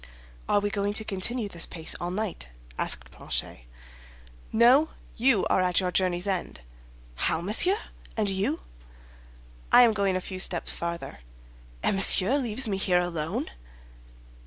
"Are 0.49 0.59
we 0.59 0.71
going 0.71 0.93
to 0.93 1.03
continue 1.05 1.47
this 1.47 1.67
pace 1.67 1.93
all 2.01 2.09
night?" 2.09 2.47
asked 2.75 3.11
Planchet. 3.11 3.65
"No; 4.51 4.89
you 5.15 5.45
are 5.45 5.61
at 5.61 5.79
your 5.79 5.91
journey's 5.91 6.25
end." 6.25 6.61
"How, 7.13 7.39
monsieur! 7.39 7.77
And 8.17 8.27
you?" 8.27 8.63
"I 9.71 9.83
am 9.83 9.93
going 9.93 10.15
a 10.15 10.19
few 10.19 10.39
steps 10.39 10.75
farther." 10.75 11.19
"And 11.83 11.97
Monsieur 11.97 12.39
leaves 12.39 12.67
me 12.67 12.77
here 12.77 12.99
alone?" 12.99 13.51